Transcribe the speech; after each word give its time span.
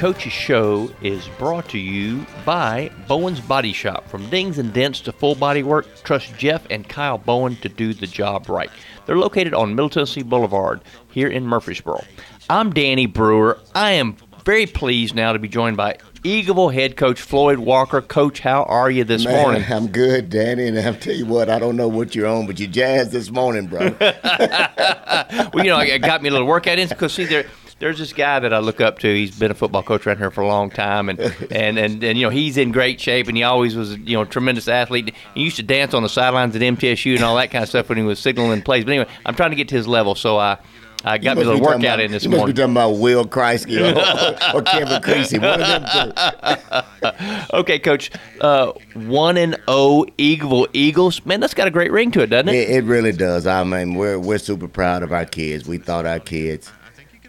Coach's 0.00 0.32
Show 0.32 0.90
is 1.02 1.28
brought 1.38 1.68
to 1.68 1.78
you 1.78 2.24
by 2.46 2.90
Bowen's 3.06 3.38
Body 3.38 3.74
Shop. 3.74 4.08
From 4.08 4.30
dings 4.30 4.56
and 4.56 4.72
dents 4.72 5.02
to 5.02 5.12
full 5.12 5.34
body 5.34 5.62
work, 5.62 5.86
trust 6.04 6.34
Jeff 6.38 6.66
and 6.70 6.88
Kyle 6.88 7.18
Bowen 7.18 7.56
to 7.56 7.68
do 7.68 7.92
the 7.92 8.06
job 8.06 8.48
right. 8.48 8.70
They're 9.04 9.18
located 9.18 9.52
on 9.52 9.74
Middle 9.74 9.90
Tennessee 9.90 10.22
Boulevard 10.22 10.80
here 11.10 11.28
in 11.28 11.46
Murfreesboro. 11.46 12.02
I'm 12.48 12.72
Danny 12.72 13.04
Brewer. 13.04 13.58
I 13.74 13.90
am 13.90 14.16
very 14.46 14.64
pleased 14.64 15.14
now 15.14 15.34
to 15.34 15.38
be 15.38 15.48
joined 15.48 15.76
by 15.76 15.98
Eagleville 16.22 16.72
head 16.72 16.96
coach 16.96 17.20
Floyd 17.20 17.58
Walker. 17.58 18.00
Coach, 18.00 18.40
how 18.40 18.62
are 18.62 18.90
you 18.90 19.04
this 19.04 19.26
Man, 19.26 19.42
morning? 19.42 19.64
I'm 19.68 19.88
good, 19.88 20.30
Danny, 20.30 20.66
and 20.68 20.78
I'll 20.78 20.94
tell 20.94 21.14
you 21.14 21.26
what, 21.26 21.50
I 21.50 21.58
don't 21.58 21.76
know 21.76 21.88
what 21.88 22.14
you're 22.14 22.26
on, 22.26 22.46
but 22.46 22.58
you 22.58 22.66
jazzed 22.66 23.12
this 23.12 23.30
morning, 23.30 23.66
bro. 23.66 23.94
well, 24.00 25.64
you 25.64 25.70
know, 25.70 25.78
it 25.78 26.00
got 26.00 26.22
me 26.22 26.30
a 26.30 26.32
little 26.32 26.46
workout 26.46 26.78
in 26.78 26.88
because 26.88 27.12
see 27.12 27.26
there. 27.26 27.44
There's 27.80 27.98
this 27.98 28.12
guy 28.12 28.38
that 28.38 28.52
I 28.52 28.58
look 28.58 28.82
up 28.82 28.98
to. 28.98 29.08
He's 29.12 29.36
been 29.38 29.50
a 29.50 29.54
football 29.54 29.82
coach 29.82 30.06
around 30.06 30.18
here 30.18 30.30
for 30.30 30.42
a 30.42 30.46
long 30.46 30.68
time, 30.68 31.08
and 31.08 31.18
and 31.50 31.78
and, 31.78 32.04
and 32.04 32.18
you 32.18 32.26
know 32.26 32.30
he's 32.30 32.58
in 32.58 32.72
great 32.72 33.00
shape, 33.00 33.26
and 33.26 33.36
he 33.36 33.42
always 33.42 33.74
was 33.74 33.96
you 33.96 34.16
know 34.16 34.22
a 34.22 34.26
tremendous 34.26 34.68
athlete. 34.68 35.14
He 35.34 35.42
used 35.42 35.56
to 35.56 35.62
dance 35.62 35.94
on 35.94 36.02
the 36.02 36.10
sidelines 36.10 36.54
at 36.54 36.60
MTSU 36.60 37.14
and 37.14 37.24
all 37.24 37.36
that 37.36 37.50
kind 37.50 37.62
of 37.62 37.70
stuff 37.70 37.88
when 37.88 37.96
he 37.96 38.04
was 38.04 38.18
signaling 38.18 38.60
plays. 38.60 38.84
But 38.84 38.92
anyway, 38.92 39.10
I'm 39.24 39.34
trying 39.34 39.50
to 39.50 39.56
get 39.56 39.68
to 39.68 39.74
his 39.76 39.88
level, 39.88 40.14
so 40.14 40.38
I. 40.38 40.58
I 41.02 41.16
got 41.16 41.38
me 41.38 41.44
a 41.44 41.46
little 41.46 41.62
workout 41.62 41.80
about, 41.80 42.00
in 42.00 42.10
this 42.10 42.24
you 42.24 42.28
morning. 42.28 42.48
must 42.48 42.56
be 42.56 42.60
talking 42.60 42.74
about 42.74 42.90
Will 42.98 43.24
Kreisky 43.24 43.80
or, 43.80 44.54
or 44.58 44.60
Kevin 44.60 45.00
Creasy, 45.00 45.38
one 45.38 45.58
of 45.62 45.66
them 45.66 46.12
two. 47.02 47.56
okay, 47.56 47.78
Coach. 47.78 48.10
Uh, 48.38 48.72
one 48.92 49.38
and 49.38 49.54
zero 49.54 50.04
Eagleville 50.18 50.68
Eagles. 50.74 51.24
Man, 51.24 51.40
that's 51.40 51.54
got 51.54 51.66
a 51.66 51.70
great 51.70 51.90
ring 51.90 52.10
to 52.10 52.20
it, 52.20 52.26
doesn't 52.26 52.50
it? 52.50 52.54
It, 52.54 52.70
it 52.70 52.84
really 52.84 53.12
does. 53.12 53.46
I 53.46 53.64
mean, 53.64 53.94
we're 53.94 54.18
we're 54.18 54.36
super 54.36 54.68
proud 54.68 55.02
of 55.02 55.10
our 55.10 55.24
kids. 55.24 55.66
We 55.66 55.78
thought 55.78 56.04
our 56.04 56.20
kids, 56.20 56.70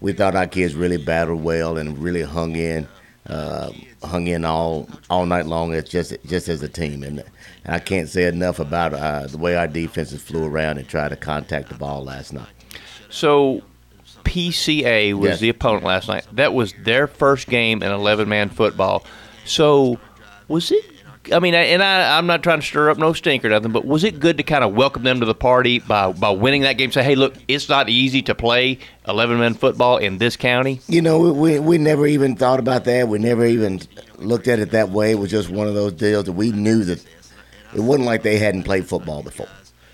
we 0.02 0.12
thought 0.14 0.36
our 0.36 0.48
kids 0.48 0.76
really 0.76 0.98
battled 0.98 1.44
well 1.44 1.78
and 1.78 1.98
really 1.98 2.24
hung 2.24 2.56
in, 2.56 2.88
uh, 3.28 3.72
hung 4.04 4.28
in 4.28 4.44
all 4.44 4.90
all 5.10 5.26
night 5.26 5.46
long. 5.46 5.74
It's 5.74 5.90
just 5.90 6.14
just 6.26 6.50
as 6.50 6.62
a 6.64 6.68
team, 6.68 7.04
and 7.04 7.24
I 7.66 7.80
can't 7.80 8.10
say 8.10 8.26
enough 8.26 8.60
about 8.60 8.94
uh, 8.94 9.28
the 9.28 9.38
way 9.38 9.56
our 9.56 9.68
defenses 9.68 10.22
flew 10.22 10.46
around 10.46 10.78
and 10.80 10.88
tried 10.88 11.10
to 11.10 11.16
contact 11.16 11.70
the 11.70 11.76
ball 11.76 12.04
last 12.04 12.34
night. 12.34 12.50
So, 13.10 13.62
PCA 14.24 15.14
was 15.14 15.30
Yes. 15.32 15.40
the 15.40 15.50
opponent 15.50 15.84
last 15.86 16.08
night. 16.08 16.26
That 16.34 16.54
was 16.54 16.74
their 16.84 17.08
first 17.08 17.48
game 17.48 17.84
in 17.84 17.92
11 17.92 18.28
man 18.30 18.50
football. 18.50 19.06
So, 19.46 20.00
was 20.48 20.72
it? 20.72 20.86
I 21.32 21.40
mean, 21.40 21.54
and 21.54 21.84
I, 21.84 22.18
I'm 22.18 22.26
not 22.26 22.42
trying 22.42 22.62
to 22.62 22.66
stir 22.66 22.90
up 22.90 22.98
no 22.98 23.14
stink 23.14 23.46
or 23.46 23.50
nothing, 23.50 23.72
but 23.72 23.86
was 23.86 24.04
it 24.04 24.20
good 24.20 24.38
to 24.38 24.44
kind 24.44 24.64
of 24.64 24.74
welcome 24.74 25.04
them 25.04 25.20
to 25.20 25.26
the 25.26 25.36
party 25.36 25.80
by, 25.80 26.12
by 26.12 26.32
winning 26.32 26.64
that 26.64 26.74
game? 26.74 26.92
Say, 26.92 27.04
hey, 27.04 27.16
look, 27.16 27.36
it's 27.48 27.70
not 27.70 27.90
easy 27.90 28.24
to 28.24 28.34
play 28.34 28.80
11 29.08 29.38
man 29.38 29.54
football 29.54 29.98
in 29.98 30.18
this 30.18 30.36
county. 30.36 30.80
You 30.88 31.02
know, 31.02 31.32
we, 31.32 31.60
we 31.60 31.78
never 31.78 32.08
even 32.08 32.36
thought 32.36 32.60
about 32.60 32.86
that. 32.86 33.08
We 33.08 33.20
never 33.20 33.46
even 33.46 33.82
looked 34.18 34.48
at 34.48 34.60
it 34.60 34.72
that 34.72 34.90
way. 34.90 35.12
It 35.12 35.20
was 35.20 35.30
just 35.30 35.50
one 35.50 35.68
of 35.68 35.76
those 35.76 35.94
deals 35.94 36.26
that 36.26 36.34
we 36.34 36.52
knew 36.52 36.84
that 36.86 37.06
it 37.76 37.82
wasn't 37.82 38.06
like 38.06 38.24
they 38.24 38.38
hadn't 38.38 38.64
played 38.64 38.88
football 38.88 39.22
before. 39.22 39.48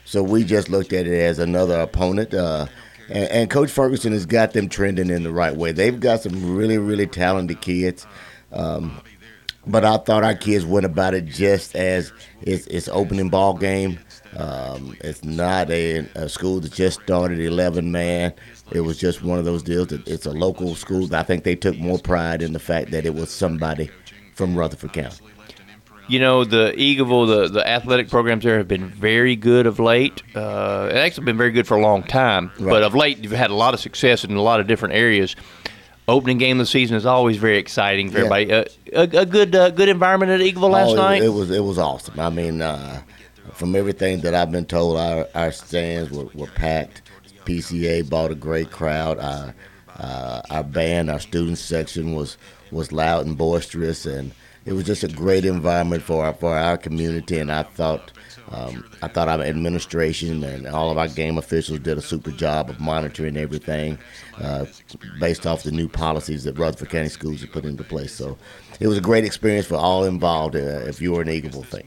So 0.06 0.24
we 0.24 0.46
just 0.46 0.70
looked 0.70 0.94
at 0.94 1.06
it 1.06 1.20
as 1.20 1.40
another 1.40 1.80
opponent. 1.82 2.34
Uh, 2.34 2.68
and, 3.10 3.30
and 3.30 3.50
Coach 3.50 3.70
Ferguson 3.70 4.14
has 4.14 4.26
got 4.26 4.54
them 4.54 4.70
trending 4.70 5.10
in 5.10 5.24
the 5.24 5.32
right 5.32 5.56
way. 5.56 5.74
They've 5.74 6.00
got 6.00 6.22
some 6.22 6.56
really, 6.56 6.78
really 6.78 7.08
talented 7.08 7.60
kids. 7.60 8.08
Um, 8.54 9.02
but 9.68 9.86
I 9.86 9.98
thought 9.98 10.24
our 10.24 10.36
kids 10.36 10.66
went 10.66 10.86
about 10.86 11.14
it 11.14 11.26
just 11.26 11.76
as 11.76 12.12
it's, 12.42 12.66
it's 12.68 12.88
opening 12.88 13.30
ball 13.30 13.54
game. 13.56 14.00
Um, 14.36 14.96
it's 15.02 15.24
not 15.24 15.70
a, 15.72 16.00
a 16.16 16.30
school 16.30 16.60
that 16.60 16.72
just 16.74 17.02
started 17.02 17.40
11 17.40 17.92
man. 17.92 18.34
It 18.72 18.82
was 18.82 18.98
just 18.98 19.24
one 19.24 19.40
of 19.40 19.46
those 19.46 19.64
deals. 19.64 19.88
That 19.88 20.08
it's 20.08 20.26
a 20.26 20.32
local 20.32 20.76
school. 20.76 21.14
I 21.16 21.24
think 21.24 21.44
they 21.44 21.56
took 21.56 21.78
more 21.78 21.98
pride 22.00 22.42
in 22.42 22.54
the 22.54 22.60
fact 22.60 22.92
that 22.92 23.06
it 23.06 23.14
was 23.16 23.32
somebody 23.32 23.90
from 24.36 24.56
Rutherford 24.58 24.94
County. 24.94 25.26
You 26.10 26.20
know, 26.20 26.46
the 26.46 26.74
Eagleville, 26.78 27.28
the, 27.28 27.48
the 27.50 27.68
athletic 27.68 28.10
programs 28.10 28.46
there 28.46 28.58
have 28.60 28.68
been 28.68 28.88
very 28.90 29.36
good 29.36 29.66
of 29.66 29.78
late. 29.78 30.24
Uh, 30.34 30.88
it's 30.90 30.98
actually 30.98 31.26
been 31.26 31.38
very 31.38 31.52
good 31.52 31.68
for 31.68 31.76
a 31.76 31.82
long 31.82 32.02
time, 32.04 32.50
Right. 32.60 32.70
but 32.72 32.84
of 32.84 32.96
late, 32.96 33.18
you've 33.18 33.34
had 33.34 33.50
a 33.52 33.56
lot 33.56 33.74
of 33.74 33.82
success 33.82 34.24
in 34.24 34.32
a 34.34 34.42
lot 34.42 34.62
of 34.62 34.68
different 34.68 34.94
areas. 34.96 35.36
Opening 36.10 36.38
game 36.38 36.58
of 36.60 36.66
the 36.66 36.72
season 36.72 36.96
is 36.96 37.06
always 37.06 37.36
very 37.38 37.58
exciting 37.58 38.10
for 38.10 38.20
Yeah. 38.20 38.26
everybody. 38.34 38.54
Uh, 38.54 38.64
a, 38.94 39.22
a 39.22 39.26
good 39.26 39.54
uh, 39.54 39.72
good 39.72 39.90
environment 39.90 40.32
at 40.32 40.40
Eagleville 40.40 40.70
last 40.70 40.90
Oh, 40.92 40.94
it- 40.94 40.96
night. 40.96 41.22
It, 41.24 41.30
was 41.34 41.52
it 41.52 41.64
was 41.64 41.78
awesome. 41.78 42.18
I 42.20 42.30
mean, 42.30 42.62
uh, 42.62 43.02
from 43.52 43.76
everything 43.76 44.22
that 44.22 44.34
I've 44.34 44.52
been 44.52 44.66
told, 44.66 44.96
our 44.98 45.28
our 45.36 45.52
stands 45.52 46.10
were, 46.12 46.28
were 46.34 46.48
packed. 46.48 47.02
PCA 47.46 48.10
brought 48.10 48.32
a 48.32 48.36
great 48.36 48.72
crowd. 48.72 49.20
Our 49.20 49.54
uh, 50.00 50.42
our 50.50 50.64
band, 50.64 51.10
our 51.10 51.20
student 51.20 51.58
section 51.58 52.14
was 52.16 52.38
was 52.72 52.92
loud 52.94 53.26
and 53.26 53.38
boisterous, 53.38 54.06
and 54.06 54.32
it 54.68 54.74
was 54.74 54.84
just 54.84 55.04
a 55.04 55.08
great 55.08 55.46
environment 55.46 56.04
for 56.04 56.26
our, 56.26 56.34
for 56.34 56.56
our 56.56 56.78
community. 56.78 57.40
And 57.40 57.52
I 57.52 57.64
thought. 57.64 58.12
Um, 58.50 58.86
I 59.02 59.10
thought 59.10 59.28
our 59.28 59.42
administration 59.42 60.42
and 60.42 60.68
all 60.68 60.90
of 60.90 60.98
our 60.98 61.10
game 61.10 61.38
officials 61.38 61.80
did 61.80 61.98
a 61.98 62.02
super 62.02 62.32
job 62.32 62.70
of 62.70 62.80
monitoring 62.80 63.36
everything 63.36 64.00
uh, 64.42 64.66
based 65.20 65.46
off 65.46 65.64
the 65.64 65.72
new 65.72 65.90
policies 65.90 66.46
that 66.46 66.58
Rutherford 66.58 66.90
County 66.90 67.10
Schools 67.10 67.42
have 67.42 67.52
put 67.52 67.66
into 67.66 67.84
place. 67.84 68.14
So 68.14 68.38
it 68.80 68.88
was 68.88 68.98
a 68.98 69.02
great 69.02 69.26
experience 69.26 69.66
for 69.66 69.76
all 69.76 70.06
involved 70.06 70.56
uh, 70.56 70.60
if 70.60 71.02
you 71.02 71.12
were 71.12 71.22
an 71.22 71.28
Eagleville 71.28 71.66
fan. 71.66 71.84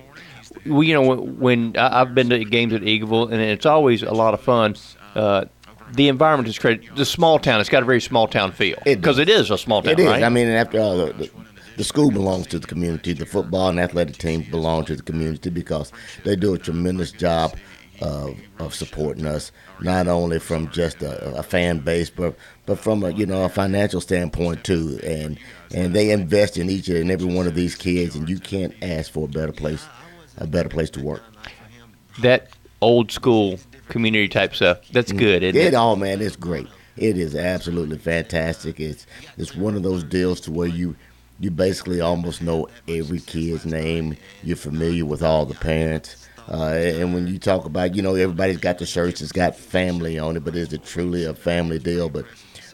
well, 0.67 0.83
you 0.83 0.93
know, 0.93 1.01
when, 1.01 1.39
when 1.39 1.77
I've 1.79 2.15
been 2.15 2.29
to 2.29 2.45
games 2.45 2.75
at 2.75 2.83
Eagleville, 2.83 3.33
and 3.33 3.41
it's 3.41 3.65
always 3.65 4.03
a 4.03 4.13
lot 4.13 4.35
of 4.35 4.43
fun. 4.43 4.77
Uh, 5.15 5.47
the 5.95 6.09
environment 6.09 6.47
is 6.47 6.59
great. 6.59 6.95
The 6.95 7.07
small 7.07 7.39
town, 7.39 7.61
it's 7.63 7.71
got 7.71 7.83
a 7.83 7.87
very 7.87 8.03
small 8.03 8.29
town 8.29 8.53
feel 8.53 8.77
because 8.85 9.17
does. 9.17 9.19
it 9.19 9.29
is 9.31 9.51
a 9.51 9.57
small 9.57 9.81
town, 9.81 9.93
It 9.95 10.01
is. 10.01 10.07
right? 10.07 10.23
I 10.23 10.29
mean, 10.29 10.49
after 10.49 10.79
all, 10.79 10.99
the, 11.07 11.13
the, 11.15 11.31
the 11.81 11.85
school 11.85 12.11
belongs 12.11 12.47
to 12.47 12.59
the 12.59 12.67
community. 12.67 13.15
The 13.15 13.25
football 13.25 13.71
and 13.71 13.81
athletic 13.81 14.19
teams 14.19 14.47
belong 14.51 14.85
to 14.85 14.97
the 14.97 15.03
community 15.03 15.49
because 15.49 15.91
they 16.25 16.37
do 16.37 16.53
a 16.53 16.59
tremendous 16.59 17.11
job 17.11 17.57
of, 18.03 18.39
of 18.59 18.75
supporting 18.75 19.25
us, 19.25 19.51
not 19.81 20.07
only 20.07 20.41
from 20.41 20.69
just 20.73 21.01
a, 21.01 21.39
a 21.39 21.43
fan 21.43 21.79
base, 21.79 22.11
but 22.11 22.37
but 22.67 22.79
from 22.79 23.03
a 23.03 23.11
you 23.13 23.25
know 23.25 23.45
a 23.45 23.49
financial 23.49 24.03
standpoint 24.03 24.63
too. 24.63 25.01
And 25.03 25.39
and 25.75 25.95
they 25.95 26.11
invest 26.11 26.59
in 26.59 26.69
each 26.69 26.89
and 26.91 27.11
every 27.11 27.35
one 27.35 27.47
of 27.47 27.55
these 27.55 27.75
kids, 27.77 28.15
and 28.15 28.29
you 28.29 28.39
can't 28.39 28.75
ask 28.83 29.11
for 29.11 29.25
a 29.25 29.29
better 29.29 29.53
place, 29.53 29.89
a 30.37 30.47
better 30.47 30.69
place 30.69 30.91
to 30.91 31.01
work. 31.01 31.25
that 32.19 32.51
old 32.83 33.11
school 33.11 33.59
community 33.89 34.29
type 34.29 34.55
stuff. 34.55 34.81
That's 34.93 35.13
mm-hmm. 35.13 35.19
good, 35.19 35.43
isn't 35.43 35.61
It 35.61 35.69
it? 35.69 35.75
all, 35.75 35.97
man, 35.97 36.21
it's 36.21 36.37
great. 36.37 36.69
It 36.97 37.17
is 37.17 37.35
absolutely 37.35 37.99
fantastic. 37.99 38.81
It's 38.81 39.07
it's 39.39 39.55
one 39.57 39.77
of 39.77 39.83
those 39.83 40.05
deals 40.05 40.41
to 40.43 40.53
where 40.53 40.69
you 40.69 40.97
you 41.41 41.51
basically 41.51 42.01
almost 42.01 42.43
know 42.43 42.69
every 42.87 43.19
kid's 43.19 43.65
name. 43.65 44.17
You're 44.43 44.57
familiar 44.57 45.07
with 45.07 45.23
all 45.23 45.47
the 45.47 45.55
parents. 45.55 46.29
Uh, 46.51 46.75
and 46.75 47.15
when 47.15 47.27
you 47.27 47.39
talk 47.39 47.65
about, 47.65 47.95
you 47.95 48.03
know, 48.03 48.15
everybody's 48.15 48.59
got 48.59 48.79
the 48.79 48.87
shirts, 48.87 49.23
it's 49.23 49.33
got 49.33 49.57
family 49.57 50.19
on 50.19 50.37
it, 50.37 50.45
but 50.45 50.55
is 50.55 50.73
it 50.73 50.85
truly 50.85 51.25
a 51.25 51.35
family 51.35 51.79
deal? 51.79 52.09
But 52.09 52.27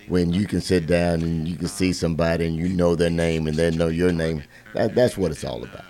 when 0.08 0.32
you 0.32 0.46
can 0.46 0.60
sit 0.60 0.86
down 0.86 1.22
and 1.22 1.46
you 1.46 1.56
can 1.56 1.68
see 1.68 1.92
somebody 1.92 2.46
and 2.46 2.56
you 2.56 2.68
know 2.68 2.96
their 2.96 3.10
name 3.10 3.46
and 3.46 3.56
they 3.56 3.70
know 3.70 3.88
your 3.88 4.12
name, 4.12 4.42
that, 4.74 4.94
that's 4.94 5.16
what 5.16 5.30
it's 5.30 5.44
all 5.44 5.62
about. 5.62 5.84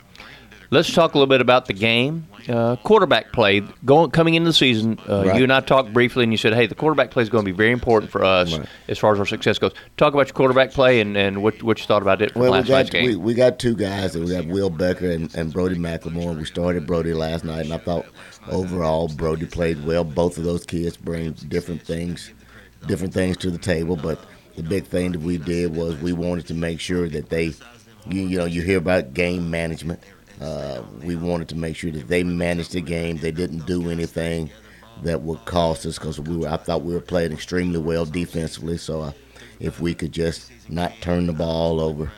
Let's 0.70 0.92
talk 0.92 1.14
a 1.14 1.18
little 1.18 1.28
bit 1.28 1.40
about 1.40 1.66
the 1.66 1.72
game. 1.72 2.26
Uh, 2.48 2.76
quarterback 2.76 3.32
play 3.32 3.60
going 3.84 4.10
coming 4.10 4.34
into 4.34 4.48
the 4.50 4.52
season. 4.54 4.98
Uh, 5.08 5.24
Right. 5.26 5.36
You 5.36 5.42
and 5.44 5.52
I 5.52 5.60
talked 5.60 5.92
briefly, 5.92 6.22
and 6.24 6.32
you 6.32 6.36
said, 6.36 6.54
"Hey, 6.54 6.66
the 6.66 6.74
quarterback 6.74 7.10
play 7.10 7.22
is 7.22 7.28
going 7.28 7.44
to 7.44 7.50
be 7.50 7.56
very 7.56 7.72
important 7.72 8.10
for 8.12 8.24
us 8.24 8.56
Right. 8.56 8.66
as 8.88 8.98
far 8.98 9.12
as 9.12 9.18
our 9.18 9.26
success 9.26 9.58
goes." 9.58 9.72
Talk 9.96 10.12
about 10.14 10.28
your 10.28 10.34
quarterback 10.34 10.72
play 10.72 11.00
and, 11.00 11.16
and 11.16 11.42
what 11.42 11.62
what 11.62 11.78
you 11.80 11.86
thought 11.86 12.02
about 12.02 12.22
it 12.22 12.32
from 12.32 12.42
Well, 12.42 12.52
we 12.52 12.58
last 12.58 12.68
night's 12.68 12.90
got 12.90 12.98
game. 13.00 13.06
we, 13.10 13.16
we 13.16 13.34
got 13.34 13.58
two 13.58 13.74
guys. 13.74 14.16
We 14.16 14.28
got 14.30 14.46
Will 14.46 14.70
Becker 14.70 15.10
and, 15.10 15.34
and 15.34 15.52
Brody 15.52 15.76
McLemore. 15.76 16.36
We 16.36 16.44
started 16.44 16.86
Brody 16.86 17.14
last 17.14 17.44
night, 17.44 17.64
and 17.64 17.72
I 17.74 17.78
thought 17.78 18.06
overall 18.48 19.08
Brody 19.08 19.46
played 19.46 19.84
well. 19.84 20.04
Both 20.04 20.38
of 20.38 20.44
those 20.44 20.64
kids 20.64 20.96
bring 20.96 21.32
different 21.32 21.82
things, 21.82 22.32
different 22.86 23.12
things 23.14 23.36
to 23.38 23.50
the 23.50 23.58
table. 23.58 23.96
But 23.96 24.20
the 24.56 24.62
big 24.62 24.86
thing 24.86 25.12
that 25.12 25.20
we 25.20 25.38
did 25.38 25.74
was 25.74 25.96
we 25.96 26.12
wanted 26.12 26.46
to 26.48 26.54
make 26.54 26.80
sure 26.80 27.08
that 27.08 27.28
they, 27.28 27.46
you, 28.08 28.20
you 28.22 28.38
know, 28.38 28.44
you 28.44 28.62
hear 28.62 28.78
about 28.78 29.14
game 29.14 29.50
management. 29.50 30.00
Uh, 30.40 30.82
we 31.02 31.16
wanted 31.16 31.48
to 31.48 31.56
make 31.56 31.76
sure 31.76 31.90
that 31.90 32.08
they 32.08 32.22
managed 32.22 32.72
the 32.72 32.80
game. 32.80 33.16
They 33.16 33.30
didn't 33.30 33.66
do 33.66 33.90
anything 33.90 34.50
that 35.02 35.22
would 35.22 35.44
cost 35.44 35.86
us 35.86 35.98
because 35.98 36.20
we 36.20 36.36
were. 36.36 36.48
I 36.48 36.56
thought 36.56 36.82
we 36.82 36.94
were 36.94 37.00
playing 37.00 37.32
extremely 37.32 37.78
well 37.78 38.04
defensively. 38.04 38.78
So 38.78 39.00
uh, 39.00 39.12
if 39.60 39.80
we 39.80 39.94
could 39.94 40.12
just 40.12 40.50
not 40.68 40.92
turn 41.00 41.26
the 41.26 41.32
ball 41.32 41.80
over, 41.80 42.10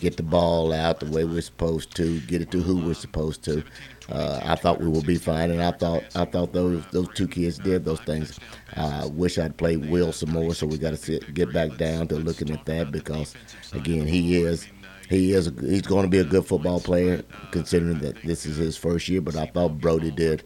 get 0.00 0.16
the 0.16 0.22
ball 0.22 0.72
out 0.72 1.00
the 1.00 1.10
way 1.10 1.24
we're 1.24 1.40
supposed 1.40 1.94
to, 1.96 2.20
get 2.22 2.42
it 2.42 2.50
to 2.50 2.60
who 2.60 2.84
we're 2.84 2.94
supposed 2.94 3.44
to. 3.44 3.62
Uh, 4.10 4.40
I 4.42 4.56
thought 4.56 4.80
we 4.80 4.88
would 4.88 5.06
be 5.06 5.16
fine, 5.16 5.50
and 5.52 5.62
I 5.62 5.70
thought 5.70 6.02
I 6.16 6.24
thought 6.24 6.52
those 6.52 6.84
those 6.90 7.08
two 7.14 7.28
kids 7.28 7.58
did 7.58 7.84
those 7.84 8.00
things. 8.00 8.40
I 8.76 9.06
wish 9.06 9.38
I'd 9.38 9.56
played 9.56 9.88
Will 9.88 10.12
some 10.12 10.32
more, 10.32 10.54
so 10.54 10.66
we 10.66 10.78
got 10.78 10.96
to 10.96 11.20
get 11.32 11.52
back 11.52 11.76
down 11.76 12.08
to 12.08 12.16
looking 12.16 12.50
at 12.50 12.64
that 12.64 12.90
because, 12.90 13.34
again, 13.72 14.06
he 14.06 14.42
is 14.42 14.66
he 15.10 15.32
is 15.32 15.48
a, 15.48 15.50
he's 15.50 15.82
going 15.82 16.04
to 16.04 16.08
be 16.08 16.20
a 16.20 16.24
good 16.24 16.46
football 16.46 16.80
player 16.80 17.22
considering 17.50 17.98
that 17.98 18.22
this 18.22 18.46
is 18.46 18.56
his 18.56 18.76
first 18.76 19.08
year. 19.08 19.20
But 19.20 19.34
I 19.34 19.46
thought 19.46 19.80
Brody 19.80 20.12
did 20.12 20.44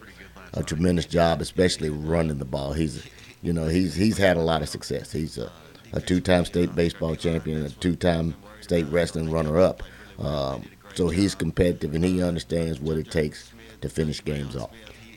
a 0.54 0.62
tremendous 0.62 1.04
job, 1.04 1.42
especially 1.42 1.90
running 1.90 2.38
the 2.38 2.46
ball. 2.46 2.72
He's 2.72 3.06
you 3.42 3.52
know 3.52 3.68
he's 3.68 3.94
he's 3.94 4.16
had 4.16 4.38
a 4.38 4.42
lot 4.42 4.62
of 4.62 4.70
success. 4.70 5.12
He's 5.12 5.36
a, 5.36 5.52
a 5.92 6.00
two-time 6.00 6.46
state 6.46 6.74
baseball 6.74 7.14
champion, 7.14 7.64
a 7.64 7.68
two-time 7.68 8.34
state 8.62 8.86
wrestling 8.86 9.30
runner-up. 9.30 9.82
Um, 10.18 10.64
so 10.94 11.08
he's 11.08 11.34
competitive 11.34 11.94
and 11.94 12.02
he 12.02 12.22
understands 12.22 12.80
what 12.80 12.96
it 12.96 13.10
takes 13.10 13.52
to 13.82 13.90
finish 13.90 14.24
games 14.24 14.56
off. 14.56 14.70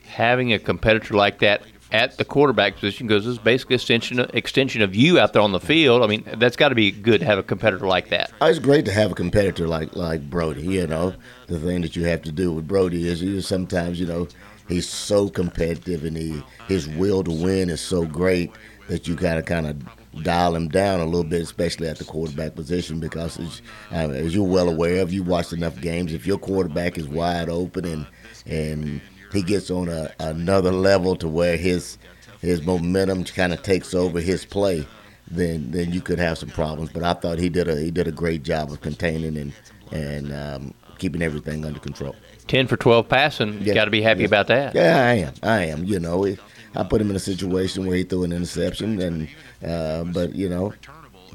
Having 0.04 0.52
a 0.52 0.58
competitor 0.58 1.14
like 1.14 1.38
that 1.38 1.62
at 1.92 2.18
the 2.18 2.24
quarterback 2.24 2.74
position 2.74 3.06
because 3.06 3.26
it's 3.26 3.38
basically 3.38 3.74
extension 3.74 4.20
extension 4.34 4.82
of 4.82 4.94
you 4.94 5.18
out 5.18 5.32
there 5.32 5.42
on 5.42 5.52
the 5.52 5.60
field. 5.60 6.02
I 6.02 6.06
mean, 6.06 6.24
that's 6.36 6.56
got 6.56 6.68
to 6.68 6.74
be 6.74 6.90
good 6.90 7.20
to 7.20 7.26
have 7.26 7.38
a 7.38 7.42
competitor 7.42 7.86
like 7.86 8.10
that. 8.10 8.30
Oh, 8.40 8.46
it's 8.46 8.58
great 8.58 8.84
to 8.86 8.92
have 8.92 9.12
a 9.12 9.14
competitor 9.14 9.66
like 9.66 9.94
like 9.96 10.28
Brody. 10.28 10.62
You 10.62 10.86
know, 10.86 11.14
the 11.46 11.58
thing 11.58 11.80
that 11.82 11.96
you 11.96 12.04
have 12.04 12.22
to 12.22 12.32
do 12.32 12.52
with 12.52 12.68
Brody 12.68 13.08
is 13.08 13.22
you 13.22 13.40
sometimes 13.40 13.98
you 13.98 14.06
know 14.06 14.28
he's 14.68 14.88
so 14.88 15.28
competitive 15.28 16.04
and 16.04 16.16
he 16.16 16.42
his 16.66 16.88
will 16.88 17.24
to 17.24 17.32
win 17.32 17.70
is 17.70 17.80
so 17.80 18.04
great 18.04 18.52
that 18.88 19.06
you 19.06 19.14
gotta 19.14 19.42
kind 19.42 19.66
of 19.66 20.22
dial 20.22 20.54
him 20.54 20.68
down 20.68 21.00
a 21.00 21.04
little 21.04 21.24
bit, 21.24 21.42
especially 21.42 21.88
at 21.88 21.98
the 21.98 22.04
quarterback 22.04 22.54
position, 22.54 22.98
because 22.98 23.38
as, 23.38 23.62
uh, 23.92 24.10
as 24.10 24.34
you're 24.34 24.44
well 24.44 24.68
aware 24.68 25.02
of, 25.02 25.12
you 25.12 25.22
watched 25.22 25.52
enough 25.52 25.78
games. 25.80 26.12
If 26.12 26.26
your 26.26 26.38
quarterback 26.38 26.98
is 26.98 27.06
wide 27.08 27.48
open 27.48 27.84
and 27.84 28.06
and 28.46 29.00
he 29.32 29.42
gets 29.42 29.70
on 29.70 29.88
a, 29.88 30.12
another 30.18 30.72
level 30.72 31.16
to 31.16 31.28
where 31.28 31.56
his 31.56 31.98
his 32.40 32.62
momentum 32.64 33.24
kind 33.24 33.52
of 33.52 33.62
takes 33.62 33.94
over 33.94 34.20
his 34.20 34.44
play, 34.44 34.86
then 35.30 35.70
then 35.70 35.92
you 35.92 36.00
could 36.00 36.18
have 36.18 36.38
some 36.38 36.50
problems. 36.50 36.90
But 36.92 37.02
I 37.02 37.14
thought 37.14 37.38
he 37.38 37.48
did 37.48 37.68
a 37.68 37.78
he 37.80 37.90
did 37.90 38.08
a 38.08 38.12
great 38.12 38.42
job 38.42 38.70
of 38.70 38.80
containing 38.80 39.36
and 39.36 39.52
and 39.92 40.32
um, 40.32 40.74
keeping 40.98 41.22
everything 41.22 41.64
under 41.64 41.80
control. 41.80 42.14
Ten 42.46 42.66
for 42.66 42.76
twelve 42.76 43.08
passing. 43.08 43.60
Yeah, 43.62 43.74
Got 43.74 43.86
to 43.86 43.90
be 43.90 44.02
happy 44.02 44.20
yeah. 44.20 44.26
about 44.26 44.46
that. 44.48 44.74
Yeah, 44.74 44.96
I 44.96 45.14
am. 45.14 45.34
I 45.42 45.64
am. 45.66 45.84
You 45.84 46.00
know, 46.00 46.26
I 46.74 46.82
put 46.84 47.00
him 47.00 47.10
in 47.10 47.16
a 47.16 47.20
situation 47.20 47.86
where 47.86 47.96
he 47.96 48.04
threw 48.04 48.24
an 48.24 48.32
interception, 48.32 49.00
and 49.00 49.28
uh, 49.66 50.04
but 50.04 50.34
you 50.34 50.48
know, 50.48 50.72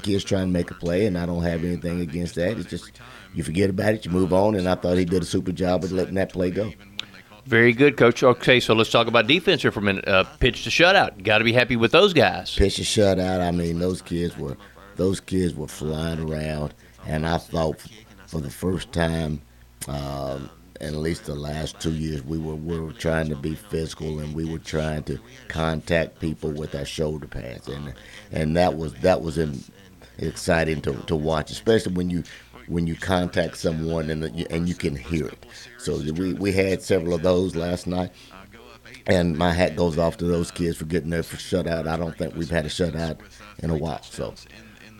kids 0.02 0.24
trying 0.24 0.46
to 0.46 0.52
make 0.52 0.70
a 0.70 0.74
play, 0.74 1.06
and 1.06 1.18
I 1.18 1.26
don't 1.26 1.42
have 1.42 1.64
anything 1.64 2.00
against 2.00 2.34
that. 2.36 2.58
It's 2.58 2.68
just 2.68 3.00
you 3.34 3.42
forget 3.42 3.70
about 3.70 3.94
it, 3.94 4.04
you 4.04 4.10
move 4.10 4.32
on, 4.32 4.54
and 4.54 4.68
I 4.68 4.74
thought 4.76 4.96
he 4.96 5.04
did 5.04 5.22
a 5.22 5.26
super 5.26 5.52
job 5.52 5.84
of 5.84 5.92
letting 5.92 6.14
that 6.14 6.32
play 6.32 6.50
go. 6.50 6.72
Very 7.46 7.72
good, 7.72 7.96
Coach. 7.96 8.22
Okay, 8.22 8.58
so 8.60 8.74
let's 8.74 8.90
talk 8.90 9.06
about 9.06 9.26
defense 9.26 9.62
here 9.62 9.70
for 9.70 9.80
a 9.80 9.82
minute. 9.82 10.08
Uh, 10.08 10.24
pitch 10.40 10.64
to 10.64 10.70
shutout. 10.70 11.22
Got 11.22 11.38
to 11.38 11.44
be 11.44 11.52
happy 11.52 11.76
with 11.76 11.92
those 11.92 12.12
guys. 12.12 12.54
Pitch 12.54 12.76
to 12.76 12.82
shutout. 12.82 13.40
I 13.40 13.50
mean, 13.50 13.78
those 13.78 14.00
kids 14.00 14.36
were 14.38 14.56
those 14.96 15.20
kids 15.20 15.54
were 15.54 15.68
flying 15.68 16.30
around, 16.30 16.74
and 17.06 17.26
I 17.26 17.38
thought 17.38 17.84
for 18.26 18.40
the 18.40 18.50
first 18.50 18.92
time 18.92 19.42
in 20.80 20.94
at 20.94 21.00
least 21.00 21.24
the 21.24 21.34
last 21.34 21.80
two 21.80 21.92
years, 21.92 22.22
we 22.24 22.38
were 22.38 22.54
we 22.56 22.78
were 22.78 22.92
trying 22.92 23.28
to 23.28 23.36
be 23.36 23.54
physical 23.54 24.18
and 24.18 24.34
we 24.34 24.44
were 24.44 24.58
trying 24.58 25.02
to 25.04 25.18
contact 25.48 26.20
people 26.20 26.50
with 26.50 26.74
our 26.74 26.84
shoulder 26.84 27.26
pads, 27.26 27.68
and 27.68 27.94
and 28.32 28.56
that 28.56 28.76
was 28.76 28.94
that 28.94 29.22
was 29.22 29.38
in, 29.38 29.62
exciting 30.18 30.80
to, 30.82 30.92
to 31.06 31.16
watch, 31.16 31.50
especially 31.50 31.92
when 31.94 32.10
you 32.10 32.22
when 32.68 32.86
you 32.86 32.94
contact 32.94 33.56
someone 33.56 34.10
and 34.10 34.24
and 34.24 34.68
you 34.68 34.74
can 34.74 34.96
hear 34.96 35.26
it. 35.26 35.46
So 35.78 35.98
we 35.98 36.34
we 36.34 36.52
had 36.52 36.82
several 36.82 37.14
of 37.14 37.22
those 37.22 37.56
last 37.56 37.86
night, 37.86 38.10
and 39.06 39.36
my 39.36 39.52
hat 39.52 39.76
goes 39.76 39.98
off 39.98 40.16
to 40.18 40.24
those 40.24 40.50
kids 40.50 40.76
for 40.76 40.84
getting 40.84 41.10
there 41.10 41.22
for 41.22 41.36
shutout. 41.36 41.86
I 41.86 41.96
don't 41.96 42.16
think 42.16 42.34
we've 42.34 42.50
had 42.50 42.66
a 42.66 42.70
shutout 42.70 43.18
in 43.58 43.70
a 43.70 43.76
while. 43.76 44.02
So 44.02 44.34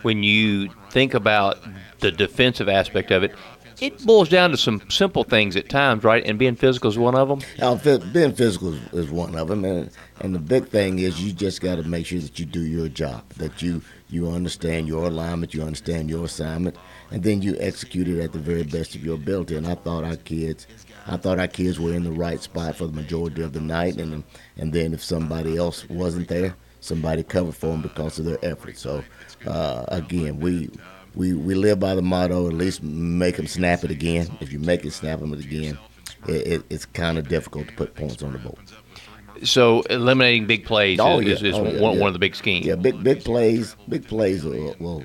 when 0.01 0.23
you 0.23 0.69
think 0.91 1.13
about 1.13 1.57
the 1.99 2.11
defensive 2.11 2.69
aspect 2.69 3.11
of 3.11 3.23
it, 3.23 3.35
it 3.81 4.05
boils 4.05 4.29
down 4.29 4.51
to 4.51 4.57
some 4.57 4.81
simple 4.89 5.23
things 5.23 5.55
at 5.55 5.69
times, 5.69 6.03
right? 6.03 6.23
And 6.25 6.39
being 6.39 6.55
physical 6.55 6.89
is 6.89 6.97
one 6.97 7.15
of 7.15 7.27
them. 7.27 7.41
Uh, 7.61 7.75
being 8.13 8.33
physical 8.33 8.73
is, 8.73 8.93
is 8.93 9.11
one 9.11 9.35
of 9.35 9.47
them, 9.47 9.65
and 9.65 9.89
and 10.21 10.33
the 10.33 10.39
big 10.39 10.67
thing 10.69 10.99
is 10.99 11.21
you 11.21 11.33
just 11.33 11.61
got 11.61 11.75
to 11.75 11.83
make 11.83 12.05
sure 12.05 12.19
that 12.19 12.39
you 12.39 12.45
do 12.45 12.61
your 12.61 12.87
job, 12.87 13.27
that 13.37 13.61
you 13.61 13.81
you 14.09 14.29
understand 14.29 14.87
your 14.87 15.05
alignment, 15.07 15.53
you 15.53 15.63
understand 15.63 16.09
your 16.09 16.25
assignment, 16.25 16.75
and 17.11 17.23
then 17.23 17.41
you 17.41 17.55
execute 17.59 18.07
it 18.07 18.19
at 18.21 18.33
the 18.33 18.39
very 18.39 18.63
best 18.63 18.95
of 18.95 19.03
your 19.03 19.15
ability. 19.15 19.55
And 19.55 19.67
I 19.67 19.75
thought 19.75 20.03
our 20.03 20.15
kids, 20.15 20.67
I 21.07 21.17
thought 21.17 21.39
our 21.39 21.47
kids 21.47 21.79
were 21.79 21.93
in 21.93 22.03
the 22.03 22.11
right 22.11 22.41
spot 22.41 22.75
for 22.75 22.85
the 22.87 22.93
majority 22.93 23.41
of 23.41 23.53
the 23.53 23.61
night, 23.61 23.97
and 23.97 24.23
and 24.57 24.73
then 24.73 24.93
if 24.93 25.03
somebody 25.03 25.57
else 25.57 25.89
wasn't 25.89 26.27
there, 26.27 26.55
somebody 26.81 27.23
covered 27.23 27.55
for 27.55 27.67
them 27.67 27.81
because 27.81 28.19
of 28.19 28.25
their 28.25 28.39
effort. 28.43 28.77
So 28.77 29.03
uh, 29.47 29.85
again, 29.87 30.39
we. 30.39 30.69
We, 31.17 31.33
we 31.33 31.55
live 31.55 31.79
by 31.79 31.95
the 31.95 32.01
motto, 32.01 32.45
at 32.45 32.53
least 32.53 32.83
make 32.83 33.37
them 33.37 33.47
snap 33.47 33.85
it 33.85 33.89
again. 33.89 34.37
If 34.41 34.51
you 34.51 34.59
make 34.59 34.83
it 34.83 34.91
snap 34.91 35.21
them 35.21 35.31
again, 35.31 35.77
it, 36.27 36.47
it, 36.47 36.65
it's 36.69 36.83
kind 36.85 37.17
of 37.17 37.29
difficult 37.29 37.69
to 37.69 37.73
put 37.75 37.95
points 37.95 38.21
on 38.21 38.33
the 38.33 38.39
board. 38.39 38.59
So 39.43 39.81
eliminating 39.83 40.47
big 40.47 40.65
plays 40.65 40.99
oh, 40.99 41.19
is, 41.19 41.41
yeah. 41.41 41.49
is 41.49 41.55
oh, 41.55 41.63
one, 41.63 41.73
yeah. 41.73 42.01
one, 42.01 42.07
of 42.07 42.13
the 42.13 42.19
big 42.19 42.35
schemes. 42.35 42.65
Yeah, 42.65 42.75
big 42.75 43.03
big 43.03 43.23
plays, 43.23 43.75
big 43.89 44.07
plays. 44.07 44.43
Will, 44.43 44.75
will 44.79 45.03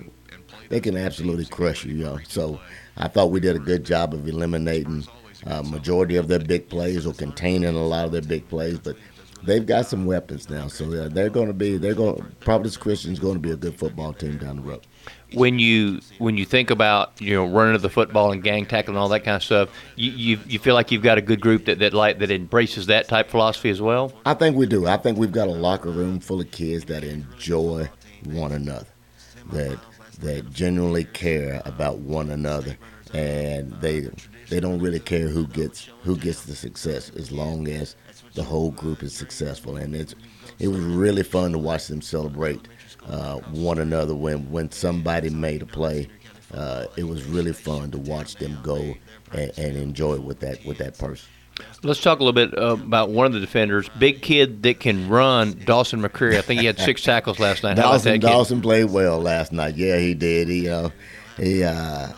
they 0.68 0.80
can 0.80 0.96
absolutely 0.96 1.46
crush 1.46 1.84
you. 1.84 1.94
know? 1.94 2.18
So 2.28 2.60
I 2.96 3.08
thought 3.08 3.30
we 3.30 3.40
did 3.40 3.56
a 3.56 3.60
good 3.60 3.84
job 3.84 4.14
of 4.14 4.26
eliminating 4.26 5.04
uh, 5.46 5.62
majority 5.62 6.16
of 6.16 6.28
their 6.28 6.38
big 6.38 6.68
plays 6.68 7.06
or 7.06 7.12
containing 7.12 7.74
a 7.74 7.84
lot 7.84 8.06
of 8.06 8.12
their 8.12 8.22
big 8.22 8.48
plays, 8.48 8.78
but 8.78 8.96
they've 9.42 9.66
got 9.66 9.86
some 9.86 10.06
weapons 10.06 10.48
now. 10.48 10.68
So 10.68 10.92
uh, 10.92 11.08
they're 11.08 11.30
going 11.30 11.48
to 11.48 11.54
be 11.54 11.76
they're 11.76 11.94
going 11.94 12.24
Providence 12.40 12.76
Christian's 12.76 13.18
going 13.18 13.34
to 13.34 13.40
be 13.40 13.50
a 13.50 13.56
good 13.56 13.78
football 13.78 14.12
team 14.12 14.38
down 14.38 14.56
the 14.56 14.62
road 14.62 14.86
when 15.32 15.58
you 15.58 16.00
when 16.18 16.36
you 16.36 16.44
think 16.44 16.70
about 16.70 17.12
you 17.20 17.34
know 17.34 17.46
running 17.46 17.80
the 17.80 17.90
football 17.90 18.32
and 18.32 18.42
gang 18.42 18.66
tackling 18.66 18.96
and 18.96 18.98
all 18.98 19.08
that 19.08 19.20
kind 19.20 19.36
of 19.36 19.42
stuff, 19.42 19.68
you, 19.96 20.10
you, 20.10 20.38
you 20.46 20.58
feel 20.58 20.74
like 20.74 20.90
you've 20.90 21.02
got 21.02 21.18
a 21.18 21.22
good 21.22 21.40
group 21.40 21.66
that 21.66 21.78
that 21.78 21.94
like 21.94 22.18
that 22.18 22.30
embraces 22.30 22.86
that 22.86 23.08
type 23.08 23.30
philosophy 23.30 23.70
as 23.70 23.80
well. 23.80 24.12
I 24.26 24.34
think 24.34 24.56
we 24.56 24.66
do. 24.66 24.86
I 24.86 24.96
think 24.96 25.18
we've 25.18 25.32
got 25.32 25.48
a 25.48 25.52
locker 25.52 25.90
room 25.90 26.20
full 26.20 26.40
of 26.40 26.50
kids 26.50 26.84
that 26.86 27.04
enjoy 27.04 27.88
one 28.24 28.52
another, 28.52 28.86
that 29.52 29.78
that 30.20 30.50
genuinely 30.50 31.04
care 31.04 31.62
about 31.64 31.98
one 31.98 32.30
another, 32.30 32.76
and 33.14 33.72
they 33.80 34.08
they 34.48 34.60
don't 34.60 34.80
really 34.80 35.00
care 35.00 35.28
who 35.28 35.46
gets 35.46 35.88
who 36.02 36.16
gets 36.16 36.44
the 36.44 36.56
success 36.56 37.10
as 37.10 37.30
long 37.30 37.68
as 37.68 37.96
the 38.34 38.42
whole 38.42 38.70
group 38.72 39.02
is 39.02 39.14
successful. 39.14 39.76
And 39.76 39.94
it's 39.94 40.14
it 40.58 40.68
was 40.68 40.80
really 40.80 41.22
fun 41.22 41.52
to 41.52 41.58
watch 41.58 41.86
them 41.86 42.02
celebrate 42.02 42.60
uh, 43.08 43.37
one 43.50 43.79
another 43.79 44.14
when 44.14 44.50
when 44.50 44.71
somebody 44.71 45.30
made 45.30 45.62
a 45.62 45.66
play. 45.66 46.09
Uh, 46.52 46.87
it 46.97 47.04
was 47.04 47.25
really 47.26 47.52
fun 47.52 47.92
to 47.92 47.99
watch 47.99 48.35
them 48.35 48.59
go 48.64 48.92
and, 49.33 49.52
and, 49.57 49.76
enjoy 49.76 50.19
with 50.19 50.40
that 50.40 50.64
with 50.64 50.78
that 50.78 50.99
person. 50.99 51.28
Let's 51.85 52.00
talk 52.00 52.19
a 52.19 52.25
little 52.25 52.33
bit 52.33 52.59
uh, 52.59 52.73
about 52.73 53.11
one 53.11 53.26
of 53.26 53.33
the 53.33 53.38
defenders, 53.38 53.88
big 53.99 54.21
kid 54.21 54.64
that 54.64 54.80
can 54.80 55.09
run, 55.09 55.62
Dawson 55.64 56.02
McCreary. 56.02 56.38
I 56.38 56.40
think 56.40 56.61
he 56.61 56.66
had 56.66 56.78
six 56.78 57.02
tackles 57.04 57.38
last 57.38 57.62
night. 57.62 57.76
Dawson, 57.76 58.19
Dawson 58.19 58.61
played 58.61 58.87
well 58.87 59.21
last 59.21 59.52
night. 59.52 59.76
Yeah, 59.76 59.99
he 59.99 60.14
did. 60.14 60.49
He, 60.49 60.69
uh, 60.69 60.90
he, 61.37 61.62
uh, 61.62 62.09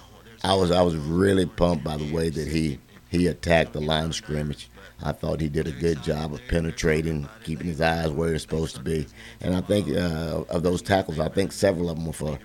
I 0.44 0.54
was, 0.54 0.70
I 0.70 0.80
was 0.80 0.96
really 0.96 1.44
pumped 1.44 1.84
by 1.84 1.96
the 1.96 2.10
way 2.12 2.30
that 2.30 2.48
he 2.48 2.78
he 3.12 3.26
attacked 3.26 3.74
the 3.74 3.80
line 3.80 4.06
of 4.06 4.14
scrimmage. 4.14 4.70
I 5.02 5.12
thought 5.12 5.42
he 5.42 5.50
did 5.50 5.66
a 5.66 5.72
good 5.72 6.02
job 6.02 6.32
of 6.32 6.40
penetrating, 6.48 7.28
keeping 7.44 7.66
his 7.66 7.82
eyes 7.82 8.08
where 8.08 8.30
they're 8.30 8.38
supposed 8.38 8.74
to 8.76 8.80
be. 8.80 9.06
And 9.42 9.54
I 9.54 9.60
think 9.60 9.90
uh, 9.90 10.44
of 10.48 10.62
those 10.62 10.80
tackles, 10.80 11.20
I 11.20 11.28
think 11.28 11.52
several 11.52 11.90
of 11.90 11.96
them 11.96 12.06
were 12.06 12.14
for, 12.14 12.38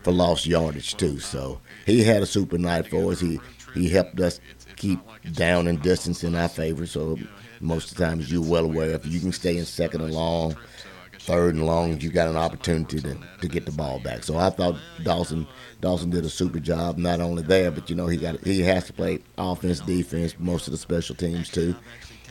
for 0.00 0.12
lost 0.12 0.46
yardage 0.46 0.96
too. 0.96 1.18
So 1.20 1.60
he 1.84 2.02
had 2.02 2.22
a 2.22 2.26
super 2.26 2.56
night 2.56 2.88
for 2.88 3.12
us. 3.12 3.20
He 3.20 3.38
he 3.74 3.90
helped 3.90 4.18
us 4.18 4.40
keep 4.76 4.98
down 5.32 5.66
and 5.66 5.82
distance 5.82 6.24
in 6.24 6.34
our 6.34 6.48
favor. 6.48 6.86
So 6.86 7.18
most 7.60 7.90
of 7.90 7.98
the 7.98 8.04
time, 8.04 8.20
as 8.20 8.32
you're 8.32 8.40
well 8.42 8.64
aware, 8.64 8.92
if 8.92 9.04
you 9.04 9.20
can 9.20 9.32
stay 9.32 9.58
in 9.58 9.66
second 9.66 10.00
and 10.00 10.14
long, 10.14 10.56
third 11.26 11.54
and 11.54 11.66
long, 11.66 12.00
you 12.00 12.10
got 12.10 12.28
an 12.28 12.36
opportunity 12.36 13.00
to, 13.00 13.16
to 13.40 13.48
get 13.48 13.64
the 13.66 13.72
ball 13.72 13.98
back. 14.00 14.22
So 14.24 14.36
I 14.36 14.50
thought 14.50 14.76
Dawson 15.02 15.46
Dawson 15.80 16.10
did 16.10 16.24
a 16.24 16.30
super 16.30 16.60
job. 16.60 16.98
Not 16.98 17.20
only 17.20 17.42
there, 17.42 17.70
but 17.70 17.88
you 17.90 17.96
know 17.96 18.06
he 18.06 18.16
got 18.16 18.44
he 18.44 18.60
has 18.60 18.84
to 18.84 18.92
play 18.92 19.20
offense, 19.38 19.80
defense, 19.80 20.34
most 20.38 20.66
of 20.66 20.72
the 20.72 20.78
special 20.78 21.14
teams 21.14 21.50
too 21.50 21.74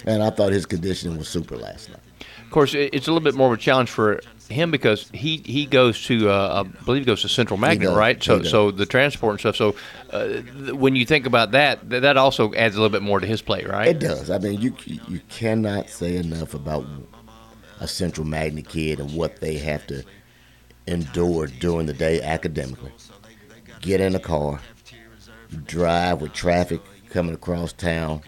and 0.05 0.23
I 0.23 0.29
thought 0.29 0.51
his 0.51 0.65
conditioning 0.65 1.17
was 1.17 1.27
super 1.27 1.57
last 1.57 1.89
night. 1.89 2.00
Of 2.43 2.51
course, 2.51 2.73
it's 2.73 3.07
a 3.07 3.12
little 3.12 3.23
bit 3.23 3.33
more 3.35 3.47
of 3.47 3.59
a 3.59 3.62
challenge 3.62 3.89
for 3.89 4.21
him 4.50 4.69
because 4.69 5.09
he 5.09 5.41
he 5.43 5.65
goes 5.65 6.03
to 6.05 6.29
uh, 6.29 6.63
I 6.63 6.83
believe 6.85 7.01
he 7.01 7.05
goes 7.05 7.21
to 7.23 7.29
Central 7.29 7.57
Magnet, 7.57 7.89
right? 7.89 8.21
So 8.21 8.43
so 8.43 8.69
the 8.69 8.85
transport 8.85 9.33
and 9.33 9.39
stuff. 9.39 9.55
So 9.55 9.75
uh, 10.12 10.41
when 10.73 10.95
you 10.95 11.05
think 11.05 11.25
about 11.25 11.51
that, 11.51 11.89
that 11.89 12.15
also 12.15 12.53
adds 12.53 12.75
a 12.75 12.79
little 12.79 12.91
bit 12.91 13.01
more 13.01 13.19
to 13.19 13.25
his 13.25 13.41
play, 13.41 13.63
right? 13.63 13.88
It 13.88 14.00
does. 14.00 14.29
I 14.29 14.38
mean, 14.38 14.62
you 14.62 14.75
you 14.85 15.19
cannot 15.29 15.89
say 15.89 16.15
enough 16.15 16.53
about 16.53 16.85
a 17.83 17.87
Central 17.87 18.25
Magnet 18.25 18.69
kid 18.69 19.01
and 19.01 19.13
what 19.13 19.41
they 19.41 19.57
have 19.57 19.85
to 19.87 20.03
endure 20.87 21.47
during 21.47 21.85
the 21.85 21.93
day 21.93 22.21
academically. 22.21 22.93
Get 23.81 23.99
in 23.99 24.15
a 24.15 24.19
car, 24.19 24.61
drive 25.65 26.21
with 26.21 26.31
traffic 26.31 26.79
coming 27.09 27.35
across 27.35 27.73
town, 27.73 28.21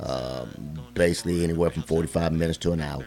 uh, 0.00 0.46
basically 0.94 1.44
anywhere 1.44 1.68
from 1.68 1.82
45 1.82 2.32
minutes 2.32 2.58
to 2.58 2.72
an 2.72 2.80
hour. 2.80 3.04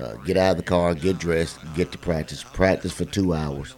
Uh, 0.00 0.14
get 0.18 0.36
out 0.36 0.52
of 0.52 0.56
the 0.58 0.62
car, 0.62 0.94
get 0.94 1.18
dressed, 1.18 1.58
get 1.74 1.90
to 1.90 1.98
practice, 1.98 2.44
practice 2.44 2.92
for 2.92 3.04
two 3.04 3.34
hours, 3.34 3.74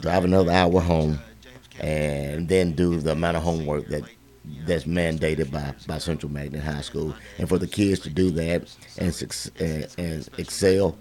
drive 0.00 0.24
another 0.24 0.50
hour 0.50 0.80
home, 0.80 1.20
and 1.78 2.48
then 2.48 2.72
do 2.72 2.98
the 2.98 3.12
amount 3.12 3.36
of 3.36 3.44
homework 3.44 3.86
that 3.86 4.02
that's 4.66 4.84
mandated 4.84 5.50
by, 5.50 5.74
by 5.86 5.98
Central 5.98 6.30
Magnet 6.30 6.62
High 6.62 6.80
School. 6.80 7.14
And 7.38 7.48
for 7.48 7.58
the 7.58 7.66
kids 7.66 8.00
to 8.00 8.10
do 8.10 8.30
that 8.30 8.74
and, 8.98 9.60
and, 9.60 9.94
and 9.98 10.28
excel 10.38 10.98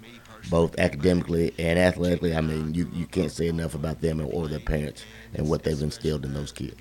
both 0.49 0.77
academically 0.79 1.53
and 1.59 1.77
athletically, 1.77 2.35
I 2.35 2.41
mean, 2.41 2.73
you, 2.73 2.89
you 2.93 3.05
can't 3.05 3.31
say 3.31 3.47
enough 3.47 3.75
about 3.75 4.01
them 4.01 4.19
and 4.19 4.31
or 4.31 4.47
their 4.47 4.59
parents 4.59 5.03
and 5.33 5.49
what 5.49 5.63
they've 5.63 5.81
instilled 5.81 6.25
in 6.25 6.33
those 6.33 6.51
kids. 6.51 6.77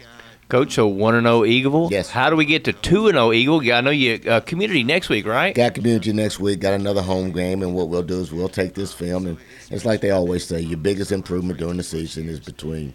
Coach, 0.50 0.75
so 0.75 0.87
one 0.88 1.14
and 1.14 1.26
zero 1.26 1.40
oh 1.40 1.45
Eagle. 1.45 1.88
Yes. 1.90 2.11
How 2.11 2.28
do 2.28 2.37
we 2.37 2.45
get 2.45 2.64
to 2.64 2.73
two 2.73 3.07
and 3.07 3.14
zero 3.14 3.28
oh 3.28 3.33
Eagle? 3.33 3.61
I 3.73 3.80
know 3.80 3.90
you 3.90 4.21
uh, 4.28 4.40
community 4.40 4.83
next 4.83 5.09
week, 5.09 5.26
right? 5.26 5.54
Got 5.54 5.75
community 5.75 6.12
next 6.12 6.40
week. 6.40 6.61
Got 6.61 6.75
another 6.75 7.02
home 7.02 7.30
game, 7.33 7.62
and 7.62 7.75
what 7.75 7.88
we'll 7.88 8.02
do 8.02 8.21
is 8.21 8.33
we'll 8.33 8.49
take 8.49 8.75
this 8.75 8.92
film, 8.92 9.26
and 9.26 9.38
it's 9.71 9.85
like 9.85 10.00
they 10.00 10.11
always 10.11 10.45
say, 10.45 10.61
your 10.61 10.78
biggest 10.78 11.12
improvement 11.12 11.59
during 11.59 11.76
the 11.76 11.83
season 11.83 12.28
is 12.28 12.40
between 12.40 12.92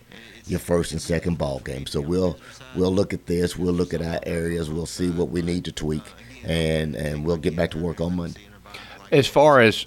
your 0.48 0.60
first 0.60 0.92
and 0.92 1.02
second 1.02 1.38
ball 1.38 1.60
game. 1.60 1.86
So 1.86 2.02
we'll 2.02 2.38
we'll 2.76 2.94
look 2.94 3.14
at 3.14 3.26
this. 3.26 3.58
We'll 3.58 3.74
look 3.74 3.94
at 3.94 4.02
our 4.02 4.20
areas. 4.24 4.70
We'll 4.70 4.86
see 4.86 5.10
what 5.10 5.30
we 5.30 5.42
need 5.42 5.66
to 5.66 5.72
tweak, 5.72 6.04
and 6.44 6.96
and 6.96 7.26
we'll 7.26 7.38
get 7.38 7.56
back 7.56 7.72
to 7.72 7.78
work 7.78 8.02
on 8.02 8.18
Monday. 8.18 8.42
As 9.12 9.28
far 9.28 9.62
as 9.62 9.86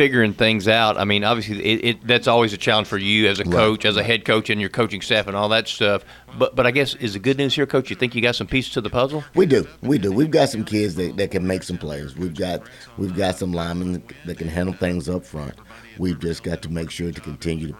figuring 0.00 0.32
things 0.32 0.66
out. 0.66 0.96
I 0.96 1.04
mean, 1.04 1.24
obviously, 1.24 1.62
it, 1.62 1.84
it, 1.84 2.06
that's 2.06 2.26
always 2.26 2.54
a 2.54 2.56
challenge 2.56 2.88
for 2.88 2.96
you 2.96 3.28
as 3.28 3.38
a 3.38 3.44
coach, 3.44 3.84
as 3.84 3.98
a 3.98 4.02
head 4.02 4.24
coach, 4.24 4.48
and 4.48 4.58
your 4.58 4.70
coaching 4.70 5.02
staff 5.02 5.26
and 5.26 5.36
all 5.36 5.50
that 5.50 5.68
stuff. 5.68 6.06
But 6.38 6.56
but 6.56 6.66
I 6.66 6.70
guess 6.70 6.94
is 6.94 7.12
the 7.12 7.18
good 7.18 7.36
news 7.36 7.54
here, 7.54 7.66
coach? 7.66 7.90
You 7.90 7.96
think 7.96 8.14
you 8.14 8.22
got 8.22 8.34
some 8.34 8.46
pieces 8.46 8.72
to 8.72 8.80
the 8.80 8.88
puzzle? 8.88 9.22
We 9.34 9.44
do, 9.44 9.68
we 9.82 9.98
do. 9.98 10.10
We've 10.10 10.30
got 10.30 10.48
some 10.48 10.64
kids 10.64 10.94
that, 10.94 11.18
that 11.18 11.32
can 11.32 11.46
make 11.46 11.62
some 11.62 11.76
plays. 11.76 12.16
We've 12.16 12.34
got 12.34 12.62
we've 12.96 13.14
got 13.14 13.36
some 13.36 13.52
linemen 13.52 14.02
that 14.24 14.38
can 14.38 14.48
handle 14.48 14.74
things 14.74 15.06
up 15.06 15.22
front. 15.22 15.52
We've 15.98 16.18
just 16.18 16.44
got 16.44 16.62
to 16.62 16.70
make 16.70 16.90
sure 16.90 17.12
to 17.12 17.20
continue 17.20 17.68
to 17.68 17.76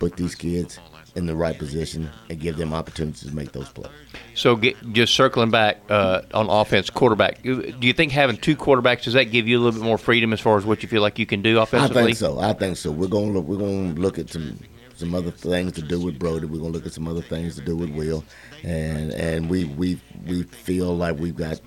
put 0.00 0.16
these 0.16 0.34
kids 0.34 0.80
in 1.14 1.26
the 1.26 1.34
right 1.34 1.58
position 1.58 2.08
and 2.30 2.40
give 2.40 2.56
them 2.56 2.72
opportunities 2.72 3.28
to 3.28 3.34
make 3.34 3.52
those 3.52 3.68
plays. 3.68 3.92
So, 4.34 4.56
get, 4.56 4.76
just 4.92 5.14
circling 5.14 5.50
back 5.50 5.78
uh, 5.90 6.22
on 6.32 6.48
offense, 6.48 6.88
quarterback. 6.90 7.42
Do 7.42 7.74
you 7.80 7.92
think 7.92 8.12
having 8.12 8.36
two 8.36 8.56
quarterbacks 8.56 9.02
does 9.02 9.14
that 9.14 9.24
give 9.24 9.46
you 9.46 9.58
a 9.58 9.60
little 9.60 9.78
bit 9.78 9.86
more 9.86 9.98
freedom 9.98 10.32
as 10.32 10.40
far 10.40 10.56
as 10.56 10.64
what 10.64 10.82
you 10.82 10.88
feel 10.88 11.02
like 11.02 11.18
you 11.18 11.26
can 11.26 11.42
do 11.42 11.58
offensively? 11.60 12.02
I 12.02 12.06
think 12.06 12.16
so. 12.16 12.38
I 12.38 12.52
think 12.54 12.76
so. 12.76 12.90
We're 12.90 13.08
going 13.08 13.32
to 13.32 13.38
look. 13.38 13.46
We're 13.46 13.58
going 13.58 13.94
to 13.94 14.00
look 14.00 14.18
at 14.18 14.30
some 14.30 14.58
some 14.96 15.14
other 15.14 15.30
things 15.30 15.72
to 15.72 15.82
do 15.82 16.00
with 16.00 16.18
Brody. 16.18 16.46
We're 16.46 16.60
going 16.60 16.72
to 16.72 16.78
look 16.78 16.86
at 16.86 16.92
some 16.92 17.08
other 17.08 17.22
things 17.22 17.56
to 17.56 17.60
do 17.62 17.76
with 17.76 17.90
Will, 17.90 18.24
and 18.62 19.12
and 19.12 19.50
we 19.50 19.64
we 19.64 20.00
we 20.26 20.44
feel 20.44 20.96
like 20.96 21.18
we've 21.18 21.36
got. 21.36 21.60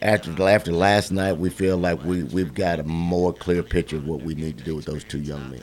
After, 0.00 0.48
after 0.48 0.70
last 0.70 1.10
night, 1.10 1.32
we 1.32 1.50
feel 1.50 1.76
like 1.76 2.04
we, 2.04 2.22
we've 2.22 2.54
got 2.54 2.78
a 2.78 2.84
more 2.84 3.32
clear 3.32 3.64
picture 3.64 3.96
of 3.96 4.06
what 4.06 4.22
we 4.22 4.36
need 4.36 4.56
to 4.58 4.62
do 4.62 4.76
with 4.76 4.84
those 4.84 5.02
two 5.02 5.18
young 5.18 5.50
men. 5.50 5.60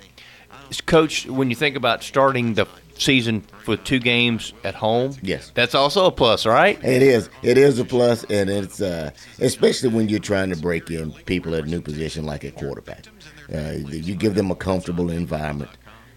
Coach, 0.85 1.25
when 1.27 1.49
you 1.49 1.55
think 1.55 1.75
about 1.75 2.03
starting 2.03 2.53
the 2.53 2.67
season 2.97 3.43
with 3.67 3.83
two 3.83 3.99
games 3.99 4.53
at 4.63 4.75
home, 4.75 5.15
yes, 5.21 5.51
that's 5.53 5.75
also 5.75 6.05
a 6.05 6.11
plus, 6.11 6.45
right? 6.45 6.81
It 6.83 7.01
is. 7.01 7.29
It 7.43 7.57
is 7.57 7.79
a 7.79 7.85
plus, 7.85 8.23
and 8.25 8.49
it's 8.49 8.81
uh, 8.81 9.11
especially 9.39 9.89
when 9.89 10.09
you're 10.09 10.19
trying 10.19 10.49
to 10.49 10.57
break 10.57 10.89
in 10.89 11.11
people 11.25 11.55
at 11.55 11.63
a 11.63 11.67
new 11.67 11.81
position 11.81 12.25
like 12.25 12.43
a 12.43 12.51
quarterback. 12.51 13.05
Uh, 13.53 13.73
you 13.87 14.15
give 14.15 14.35
them 14.35 14.51
a 14.51 14.55
comfortable 14.55 15.11
environment. 15.11 15.71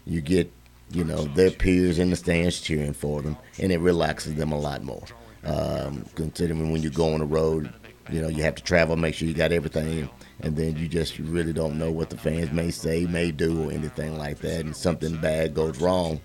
You 0.07 0.21
get, 0.21 0.51
you 0.91 1.05
know, 1.05 1.25
their 1.25 1.51
peers 1.51 1.99
in 1.99 2.11
the 2.11 2.17
stands 2.17 2.61
cheering 2.61 2.95
for 2.95 3.21
them, 3.23 3.37
and 3.59 3.71
it 3.73 3.79
relaxes 3.79 4.35
them 4.37 4.53
a 4.53 4.59
lot 4.59 4.83
more. 4.83 5.05
Um, 5.45 6.05
considering 6.15 6.73
when 6.73 6.83
you 6.83 6.91
go 6.91 7.15
on 7.15 7.21
the 7.21 7.27
road, 7.27 7.73
you 8.11 8.21
know, 8.21 8.29
you 8.29 8.43
have 8.43 8.55
to 8.57 8.63
travel, 8.63 8.97
make 8.97 9.15
sure 9.15 9.29
you 9.29 9.35
got 9.35 9.53
everything 9.53 10.09
and 10.41 10.57
then 10.57 10.77
you 10.77 10.89
just 10.89 11.19
really 11.19 11.53
don't 11.53 11.79
know 11.79 11.91
what 11.91 12.11
the 12.11 12.17
fans 12.17 12.53
may 12.53 12.71
say, 12.71 13.07
may 13.07 13.31
do, 13.31 13.69
or 13.69 13.73
anything 13.73 14.17
like 14.17 14.39
that. 14.39 14.61
And 14.61 14.77
something 14.77 15.17
bad 15.21 15.55
goes 15.55 15.81
wrong, 15.81 16.21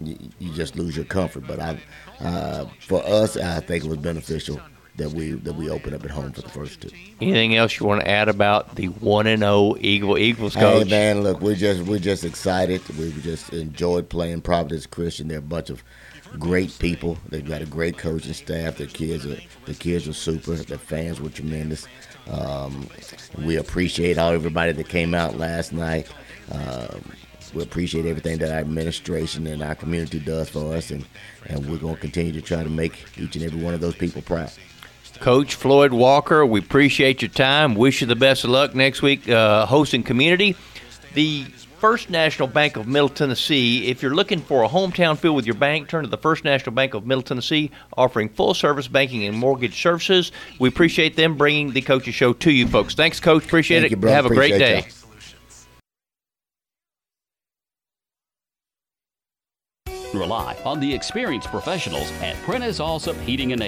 you, 0.00 0.16
you 0.38 0.52
just 0.52 0.76
lose 0.76 0.96
your 0.96 1.04
comfort. 1.04 1.46
But 1.46 1.60
I, 1.60 1.80
uh, 2.20 2.66
for 2.80 3.04
us, 3.06 3.36
I 3.36 3.60
think 3.60 3.84
it 3.84 3.88
was 3.88 3.98
beneficial 3.98 4.60
that 4.96 5.10
we 5.10 5.32
that 5.32 5.54
we 5.54 5.68
open 5.68 5.94
up 5.94 6.04
at 6.04 6.10
home 6.10 6.32
for 6.32 6.42
the 6.42 6.48
first 6.48 6.80
two. 6.80 6.90
Anything 7.20 7.56
else 7.56 7.78
you 7.78 7.86
want 7.86 8.02
to 8.02 8.08
add 8.08 8.28
about 8.28 8.76
the 8.76 8.86
one 8.86 9.26
and 9.26 9.40
zero 9.40 9.52
oh 9.52 9.76
Eagle 9.80 10.18
Eagles 10.18 10.54
coach? 10.54 10.84
Hey 10.84 10.90
man, 10.90 11.22
look, 11.22 11.40
we're 11.40 11.56
just 11.56 11.82
we're 11.82 11.98
just 11.98 12.24
excited. 12.24 12.86
We 12.96 13.12
just 13.22 13.52
enjoyed 13.52 14.08
playing 14.08 14.42
Providence 14.42 14.86
Christian. 14.86 15.28
They're 15.28 15.38
a 15.38 15.42
bunch 15.42 15.70
of 15.70 15.82
great 16.38 16.76
people. 16.78 17.18
They've 17.28 17.46
got 17.46 17.62
a 17.62 17.66
great 17.66 17.98
coaching 17.98 18.34
staff. 18.34 18.78
Their 18.78 18.86
kids 18.86 19.26
are 19.26 19.36
the 19.66 19.74
kids 19.74 20.06
are 20.06 20.12
super. 20.12 20.54
The 20.54 20.78
fans 20.78 21.20
were 21.20 21.30
tremendous. 21.30 21.86
Um, 22.30 22.88
we 23.38 23.56
appreciate 23.56 24.16
all 24.16 24.32
everybody 24.32 24.72
that 24.72 24.88
came 24.88 25.14
out 25.14 25.36
last 25.36 25.72
night. 25.72 26.08
Um, 26.50 27.04
we 27.52 27.62
appreciate 27.62 28.06
everything 28.06 28.38
that 28.38 28.50
our 28.50 28.58
administration 28.58 29.46
and 29.46 29.62
our 29.62 29.74
community 29.74 30.18
does 30.18 30.48
for 30.48 30.74
us, 30.74 30.90
and, 30.90 31.06
and 31.46 31.64
we're 31.70 31.78
going 31.78 31.94
to 31.94 32.00
continue 32.00 32.32
to 32.32 32.40
try 32.42 32.64
to 32.64 32.68
make 32.68 33.04
each 33.16 33.36
and 33.36 33.44
every 33.44 33.60
one 33.62 33.74
of 33.74 33.80
those 33.80 33.94
people 33.94 34.22
proud. 34.22 34.50
Coach 35.20 35.54
Floyd 35.54 35.92
Walker, 35.92 36.44
we 36.44 36.60
appreciate 36.60 37.22
your 37.22 37.30
time. 37.30 37.74
Wish 37.74 38.00
you 38.00 38.06
the 38.06 38.16
best 38.16 38.44
of 38.44 38.50
luck 38.50 38.74
next 38.74 39.00
week 39.02 39.28
uh, 39.28 39.64
hosting 39.66 40.02
community. 40.02 40.56
The 41.14 41.44
First 41.84 42.08
National 42.08 42.48
Bank 42.48 42.76
of 42.76 42.88
Middle 42.88 43.10
Tennessee. 43.10 43.88
If 43.88 44.02
you're 44.02 44.14
looking 44.14 44.40
for 44.40 44.64
a 44.64 44.68
hometown 44.68 45.18
feel 45.18 45.34
with 45.34 45.44
your 45.44 45.54
bank, 45.54 45.88
turn 45.88 46.02
to 46.04 46.08
the 46.08 46.16
First 46.16 46.42
National 46.42 46.74
Bank 46.74 46.94
of 46.94 47.06
Middle 47.06 47.22
Tennessee, 47.22 47.70
offering 47.96 48.30
full 48.30 48.54
service 48.54 48.88
banking 48.88 49.24
and 49.24 49.36
mortgage 49.36 49.80
services. 49.80 50.32
We 50.58 50.70
appreciate 50.70 51.14
them 51.14 51.36
bringing 51.36 51.72
the 51.72 51.82
Coaches 51.82 52.14
Show 52.14 52.32
to 52.32 52.50
you 52.50 52.66
folks. 52.66 52.94
Thanks, 52.94 53.20
Coach. 53.20 53.44
Appreciate 53.44 53.80
Thank 53.80 53.92
it. 53.92 54.02
You, 54.02 54.08
Have 54.08 54.26
a 54.26 54.30
great 54.30 54.58
day. 54.58 54.86
Rely 60.14 60.56
on 60.64 60.80
the 60.80 60.94
experienced 60.94 61.48
professionals 61.48 62.10
at 62.22 62.36
Prentice 62.44 62.78
Allsup 62.78 63.20
Heating 63.22 63.52
and 63.52 63.60
Air. 63.60 63.62